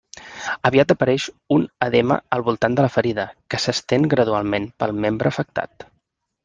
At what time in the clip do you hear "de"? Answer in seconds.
2.81-2.87